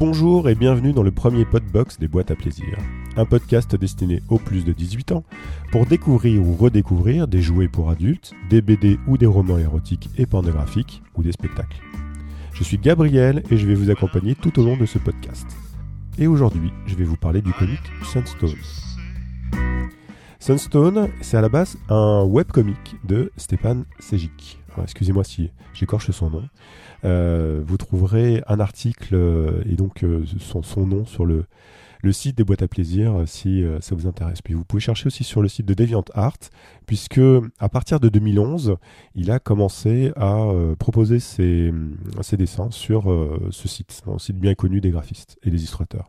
Bonjour 0.00 0.48
et 0.48 0.54
bienvenue 0.54 0.94
dans 0.94 1.02
le 1.02 1.10
premier 1.10 1.44
Podbox 1.44 1.98
des 1.98 2.08
boîtes 2.08 2.30
à 2.30 2.34
plaisir, 2.34 2.78
un 3.18 3.26
podcast 3.26 3.76
destiné 3.76 4.22
aux 4.30 4.38
plus 4.38 4.64
de 4.64 4.72
18 4.72 5.12
ans 5.12 5.24
pour 5.72 5.84
découvrir 5.84 6.40
ou 6.40 6.54
redécouvrir 6.54 7.28
des 7.28 7.42
jouets 7.42 7.68
pour 7.68 7.90
adultes, 7.90 8.32
des 8.48 8.62
BD 8.62 8.98
ou 9.06 9.18
des 9.18 9.26
romans 9.26 9.58
érotiques 9.58 10.08
et 10.16 10.24
pornographiques 10.24 11.02
ou 11.16 11.22
des 11.22 11.32
spectacles. 11.32 11.82
Je 12.54 12.64
suis 12.64 12.78
Gabriel 12.78 13.42
et 13.50 13.58
je 13.58 13.66
vais 13.66 13.74
vous 13.74 13.90
accompagner 13.90 14.34
tout 14.34 14.58
au 14.58 14.64
long 14.64 14.78
de 14.78 14.86
ce 14.86 14.96
podcast. 14.96 15.46
Et 16.16 16.26
aujourd'hui, 16.26 16.72
je 16.86 16.94
vais 16.94 17.04
vous 17.04 17.18
parler 17.18 17.42
du 17.42 17.52
comic 17.52 17.80
Sunstone. 18.02 18.56
Sunstone, 20.38 21.10
c'est 21.20 21.36
à 21.36 21.42
la 21.42 21.50
base 21.50 21.76
un 21.90 22.24
webcomic 22.24 22.96
de 23.04 23.30
Stepan 23.36 23.82
Sejic. 23.98 24.59
Excusez-moi 24.82 25.24
si 25.24 25.50
j'écorche 25.74 26.10
son 26.10 26.30
nom. 26.30 26.42
Euh, 27.04 27.62
vous 27.64 27.76
trouverez 27.76 28.42
un 28.46 28.60
article 28.60 29.14
euh, 29.14 29.62
et 29.66 29.74
donc 29.74 30.04
euh, 30.04 30.24
son, 30.38 30.86
nom 30.86 31.06
sur 31.06 31.24
le, 31.24 31.46
site 32.12 32.36
des 32.36 32.44
boîtes 32.44 32.62
à 32.62 32.68
plaisir 32.68 33.24
si 33.26 33.62
ça 33.80 33.94
vous 33.94 34.06
intéresse. 34.06 34.42
Puis 34.42 34.54
vous 34.54 34.64
pouvez 34.64 34.80
chercher 34.80 35.06
aussi 35.06 35.22
sur 35.22 35.42
le 35.42 35.48
site 35.48 35.66
de 35.66 35.74
DeviantArt, 35.74 36.38
puisque 36.86 37.20
à 37.58 37.68
partir 37.68 38.00
de 38.00 38.08
2011, 38.08 38.76
il 39.14 39.30
a 39.30 39.38
commencé 39.38 40.10
à 40.16 40.48
proposer 40.78 41.20
ses, 41.20 41.72
dessins 42.32 42.70
sur 42.70 43.04
ce 43.50 43.68
site, 43.68 44.02
un 44.06 44.18
site 44.18 44.38
bien 44.38 44.54
connu 44.54 44.80
des 44.80 44.90
graphistes 44.90 45.38
et 45.42 45.50
des 45.50 45.58
illustrateurs. 45.58 46.08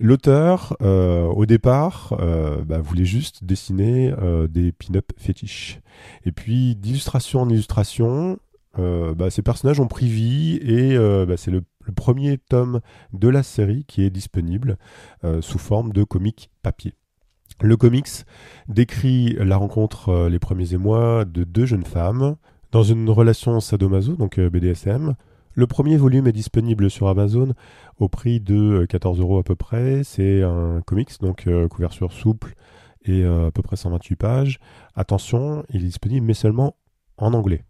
L'auteur, 0.00 0.76
au 0.80 1.44
départ, 1.46 2.16
bah, 2.66 2.80
voulait 2.80 3.04
juste 3.04 3.44
dessiner 3.44 4.14
des 4.48 4.72
pin-up 4.72 5.12
fétiches. 5.16 5.80
Et 6.24 6.32
puis, 6.32 6.76
d'illustration 6.76 7.42
en 7.42 7.48
illustration, 7.48 8.38
euh, 8.78 9.14
bah, 9.14 9.30
ces 9.30 9.42
personnages 9.42 9.80
ont 9.80 9.86
pris 9.86 10.08
vie 10.08 10.58
et 10.62 10.96
euh, 10.96 11.26
bah, 11.26 11.36
c'est 11.36 11.50
le, 11.50 11.62
premier 11.96 12.36
tome 12.36 12.80
de 13.14 13.28
la 13.28 13.42
série 13.42 13.86
qui 13.86 14.02
est 14.02 14.10
disponible 14.10 14.76
euh, 15.24 15.40
sous 15.40 15.58
forme 15.58 15.90
de 15.94 16.04
comic 16.04 16.50
papier. 16.62 16.92
Le 17.62 17.78
comics 17.78 18.26
décrit 18.68 19.34
la 19.40 19.56
rencontre 19.56 20.28
les 20.28 20.38
premiers 20.38 20.74
émois 20.74 21.24
de 21.24 21.44
deux 21.44 21.64
jeunes 21.64 21.86
femmes 21.86 22.36
dans 22.72 22.82
une 22.82 23.08
relation 23.08 23.58
sadomaso, 23.60 24.16
donc 24.16 24.38
BDSM. 24.38 25.14
Le 25.58 25.66
premier 25.66 25.96
volume 25.96 26.28
est 26.28 26.32
disponible 26.32 26.88
sur 26.88 27.08
Amazon 27.08 27.52
au 27.98 28.08
prix 28.08 28.38
de 28.38 28.86
14 28.88 29.18
euros 29.18 29.40
à 29.40 29.42
peu 29.42 29.56
près. 29.56 30.04
C'est 30.04 30.44
un 30.44 30.80
comics, 30.86 31.10
donc 31.20 31.48
couverture 31.68 32.12
souple 32.12 32.54
et 33.04 33.24
à 33.24 33.50
peu 33.52 33.60
près 33.62 33.74
128 33.74 34.14
pages. 34.14 34.60
Attention, 34.94 35.64
il 35.70 35.82
est 35.82 35.86
disponible 35.86 36.24
mais 36.24 36.34
seulement 36.34 36.76
en 37.16 37.34
anglais. 37.34 37.64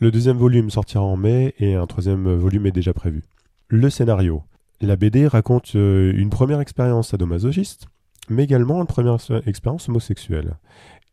Le 0.00 0.10
deuxième 0.10 0.36
volume 0.36 0.68
sortira 0.68 1.02
en 1.02 1.16
mai 1.16 1.54
et 1.58 1.76
un 1.76 1.86
troisième 1.86 2.30
volume 2.34 2.66
est 2.66 2.72
déjà 2.72 2.92
prévu. 2.92 3.24
Le 3.68 3.88
scénario. 3.88 4.42
La 4.82 4.96
BD 4.96 5.26
raconte 5.26 5.76
euh, 5.76 6.12
une 6.14 6.28
première 6.28 6.60
expérience 6.60 7.08
sadomasochiste, 7.08 7.86
mais 8.28 8.44
également 8.44 8.82
une 8.82 8.86
première 8.86 9.16
expérience 9.46 9.88
homosexuelle. 9.88 10.58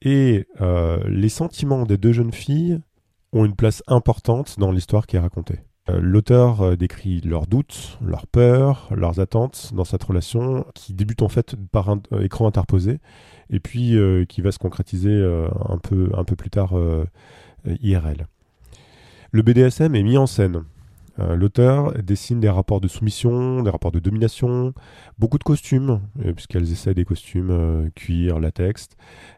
Et 0.01 0.45
euh, 0.59 0.99
les 1.07 1.29
sentiments 1.29 1.85
des 1.85 1.97
deux 1.97 2.11
jeunes 2.11 2.33
filles 2.33 2.81
ont 3.31 3.45
une 3.45 3.55
place 3.55 3.81
importante 3.87 4.59
dans 4.59 4.73
l'histoire 4.73 5.07
qui 5.07 5.15
est 5.15 5.19
racontée. 5.19 5.61
Euh, 5.89 5.99
l'auteur 6.01 6.75
décrit 6.77 7.21
leurs 7.21 7.47
doutes, 7.47 7.99
leurs 8.01 8.27
peurs, 8.27 8.89
leurs 8.95 9.19
attentes 9.19 9.71
dans 9.73 9.83
cette 9.83 10.03
relation 10.03 10.65
qui 10.73 10.93
débute 10.93 11.21
en 11.21 11.29
fait 11.29 11.55
par 11.71 11.89
un 11.89 12.01
écran 12.21 12.47
interposé 12.47 12.99
et 13.49 13.59
puis 13.59 13.95
qui 14.27 14.41
va 14.41 14.51
se 14.51 14.57
concrétiser 14.57 15.23
un 15.69 15.77
peu 16.23 16.35
plus 16.35 16.49
tard 16.49 16.73
IRL. 17.65 18.25
Le 19.31 19.41
BDSM 19.43 19.93
est 19.93 20.01
mis 20.03 20.17
en 20.17 20.25
scène. 20.25 20.63
Euh, 21.19 21.35
l'auteur 21.35 21.93
dessine 22.03 22.39
des 22.39 22.49
rapports 22.49 22.81
de 22.81 22.87
soumission, 22.87 23.63
des 23.63 23.69
rapports 23.69 23.91
de 23.91 23.99
domination, 23.99 24.73
beaucoup 25.17 25.37
de 25.37 25.43
costumes, 25.43 26.01
euh, 26.25 26.33
puisqu'elles 26.33 26.71
essaient 26.71 26.93
des 26.93 27.05
costumes 27.05 27.51
euh, 27.51 27.89
cuir, 27.95 28.39
latex. 28.39 28.89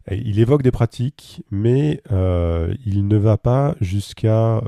il 0.09 0.39
évoque 0.39 0.63
des 0.63 0.71
pratiques, 0.71 1.43
mais 1.51 2.01
il 2.09 3.07
ne 3.07 3.17
va 3.17 3.37
pas 3.37 3.75
jusqu'à 3.81 4.61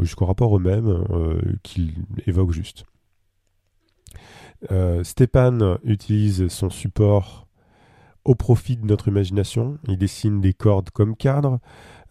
jusqu'au 0.00 0.26
rapport 0.26 0.56
eux-mêmes 0.56 1.04
qu'il 1.62 1.94
évoque 2.26 2.52
juste. 2.52 2.84
Stéphane 5.02 5.78
utilise 5.84 6.48
son 6.48 6.70
support 6.70 7.46
au 8.24 8.34
profit 8.34 8.76
de 8.76 8.86
notre 8.86 9.08
imagination. 9.08 9.78
Il 9.86 9.98
dessine 9.98 10.40
des 10.40 10.52
cordes 10.52 10.90
comme 10.90 11.16
cadre. 11.16 11.60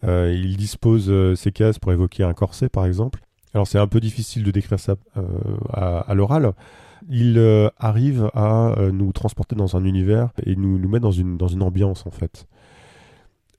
Euh, 0.04 0.32
il 0.34 0.56
dispose 0.56 1.12
ses 1.36 1.52
cases 1.52 1.78
pour 1.78 1.92
évoquer 1.92 2.24
un 2.24 2.34
corset, 2.34 2.68
par 2.68 2.86
exemple. 2.86 3.20
Alors 3.54 3.66
c'est 3.66 3.78
un 3.78 3.86
peu 3.86 4.00
difficile 4.00 4.44
de 4.44 4.50
décrire 4.50 4.78
ça 4.78 4.96
euh, 5.16 5.22
à, 5.72 6.14
l'oral. 6.14 6.52
Il 7.08 7.40
arrive 7.78 8.30
à 8.34 8.74
nous 8.92 9.12
transporter 9.12 9.54
dans 9.54 9.76
un 9.76 9.84
univers 9.84 10.30
et 10.44 10.56
nous, 10.56 10.78
nous 10.78 10.88
mettre 10.88 11.04
dans 11.04 11.12
une, 11.12 11.36
dans 11.36 11.48
une 11.48 11.62
ambiance, 11.62 12.06
en 12.06 12.10
fait. 12.10 12.46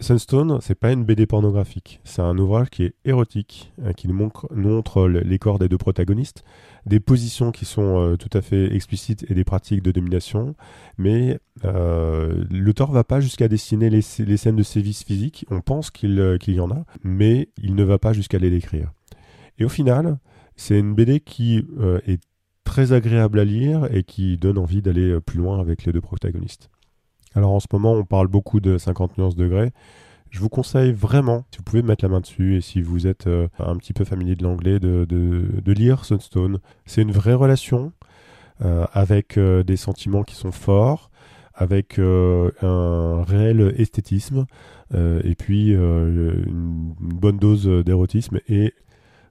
Sunstone, 0.02 0.60
c'est 0.62 0.76
pas 0.80 0.94
une 0.94 1.04
BD 1.04 1.26
pornographique, 1.26 2.00
c'est 2.06 2.22
un 2.22 2.38
ouvrage 2.38 2.70
qui 2.70 2.84
est 2.84 2.94
érotique, 3.04 3.74
euh, 3.84 3.92
qui 3.92 4.08
nous 4.08 4.14
montre, 4.14 5.08
les 5.10 5.40
corps 5.40 5.60
des 5.60 5.68
deux 5.68 5.78
protagonistes, 5.78 6.46
des 6.86 7.02
positions 7.02 7.52
qui 7.52 7.66
sont 7.66 8.00
euh, 8.00 8.16
tout 8.16 8.30
à 8.32 8.42
fait 8.42 8.74
explicites 8.74 9.30
et 9.30 9.34
des 9.34 9.44
pratiques 9.44 9.84
de 9.84 9.92
domination, 9.92 10.56
mais 10.98 11.40
euh, 11.66 12.46
l'auteur 12.50 12.94
va 12.94 13.04
pas 13.04 13.20
jusqu'à 13.20 13.50
dessiner 13.50 13.90
les, 13.90 14.02
scènes 14.02 14.56
de 14.56 14.64
sévices 14.64 15.04
physiques, 15.04 15.46
on 15.52 15.60
pense 15.60 15.92
qu'il 15.92 16.40
y 16.48 16.60
en 16.62 16.72
a, 16.72 16.86
mais 17.04 17.50
il 17.58 17.76
ne 17.76 17.84
va 17.84 18.00
pas 18.00 18.14
jusqu'à 18.14 18.40
les 18.40 18.50
décrire. 18.50 18.94
Et 19.60 19.66
au 19.66 19.70
final, 19.70 20.18
c'est 20.56 20.80
une 20.80 20.96
BD 20.96 21.20
qui 21.20 21.64
est 22.08 22.22
très 22.64 22.94
agréable 22.94 23.40
à 23.40 23.46
lire 23.46 23.88
et 23.94 24.04
qui 24.04 24.38
donne 24.38 24.58
envie 24.58 24.82
d'aller 24.82 25.20
plus 25.22 25.38
loin 25.38 25.60
avec 25.60 25.86
les 25.86 25.92
deux 25.92 26.02
protagonistes. 26.02 26.70
Alors 27.36 27.52
en 27.52 27.60
ce 27.60 27.68
moment, 27.72 27.94
on 27.94 28.06
parle 28.06 28.28
beaucoup 28.28 28.60
de 28.60 28.78
50 28.78 29.18
nuances 29.18 29.36
degrés. 29.36 29.72
Je 30.30 30.40
vous 30.40 30.50
conseille 30.50 30.92
vraiment, 30.92 31.46
si 31.52 31.58
vous 31.58 31.64
pouvez 31.64 31.82
mettre 31.82 32.06
la 32.06 32.10
main 32.10 32.20
dessus 32.20 32.56
et 32.56 32.62
si 32.62 32.82
vous 32.82 33.08
êtes 33.08 33.28
euh, 33.28 33.48
un 33.58 33.76
petit 33.78 33.94
peu 33.94 34.06
familier 34.06 34.36
de 34.36 34.44
l'anglais, 34.44 34.80
de, 34.80 35.72
lire 35.72 36.06
Sunstone. 36.06 36.60
C'est 36.86 37.02
une 37.02 37.12
vraie 37.12 37.34
relation 37.34 37.92
euh, 38.64 38.86
avec 38.94 39.38
euh, 39.38 39.64
des 39.64 39.78
sentiments 39.78 40.24
qui 40.24 40.36
sont 40.36 40.52
forts, 40.52 41.10
avec 41.54 42.00
un 42.00 43.24
réel 43.24 43.74
esthétisme 43.78 44.46
et 44.94 45.36
puis 45.36 45.74
une, 45.74 46.94
bonne 47.02 47.38
dose 47.38 47.68
d'érotisme 47.84 48.40
et 48.48 48.74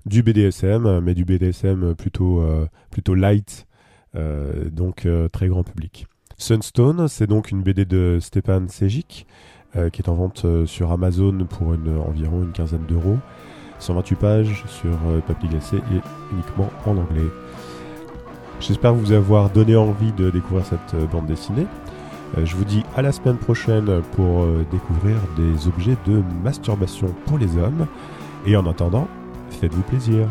du 0.07 0.23
BDSM, 0.23 1.01
mais 1.01 1.15
du 1.15 1.25
BDSM 1.25 1.95
plutôt, 1.95 2.43
plutôt 2.91 3.15
light, 3.15 3.67
donc 4.15 5.07
très 5.33 5.49
grand 5.49 5.65
public. 5.65 6.07
Sunstone, 6.39 7.09
c'est 7.09 7.27
donc 7.27 7.51
une 7.51 7.63
BD 7.63 7.85
de 7.85 8.19
Stepan 8.21 8.69
Sejic 8.69 9.27
euh, 9.77 9.91
qui 9.91 10.01
est 10.01 10.09
en 10.09 10.15
vente 10.15 10.47
euh, 10.47 10.65
sur 10.65 10.93
Amazon 10.93 11.47
pour 11.47 11.69
environ 11.69 12.43
une 12.43 12.53
quinzaine 12.53 12.87
d'euros. 12.89 13.19
128 13.81 14.17
pages 14.17 14.65
sur 14.67 14.91
euh, 15.09 15.21
papier 15.21 15.47
glacé 15.47 15.77
et 15.77 16.33
uniquement 16.33 16.71
en 16.87 16.97
anglais. 16.97 17.29
J'espère 18.61 18.95
vous 18.95 19.13
avoir 19.13 19.51
donné 19.51 19.77
envie 19.77 20.13
de 20.13 20.31
découvrir 20.31 20.65
cette 20.65 20.97
bande 21.13 21.27
dessinée. 21.27 21.67
je 22.43 22.57
vous 22.57 22.65
dis 22.65 22.83
à 22.97 23.03
la 23.03 23.13
semaine 23.13 23.37
prochaine 23.37 24.03
pour 24.17 24.47
découvrir 24.73 25.15
des 25.37 25.69
objets 25.69 25.97
de 26.07 26.23
masturbation 26.43 27.15
pour 27.27 27.39
les 27.39 27.57
hommes. 27.57 27.87
Et 28.47 28.57
en 28.57 28.67
attendant, 28.67 29.07
faites-vous 29.51 29.83
plaisir. 29.83 30.29